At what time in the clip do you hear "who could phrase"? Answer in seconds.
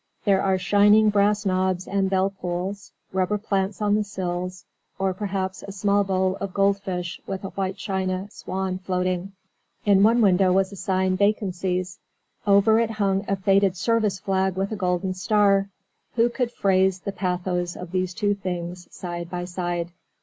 16.15-17.01